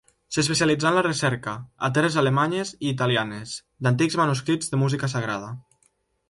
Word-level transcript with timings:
S'especialitzà 0.35 0.87
en 0.91 0.95
la 0.99 1.03
recerca, 1.07 1.53
a 1.87 1.89
terres 1.97 2.17
alemanyes 2.21 2.71
i 2.87 2.89
italianes, 2.93 3.53
d'antics 3.89 4.19
manuscrits 4.23 4.73
de 4.73 4.81
música 4.87 5.13
sagrada. 5.15 5.53